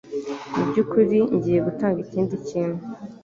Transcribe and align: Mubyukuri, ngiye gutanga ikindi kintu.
Mubyukuri, 0.55 1.17
ngiye 1.35 1.59
gutanga 1.67 1.97
ikindi 2.05 2.35
kintu. 2.47 2.81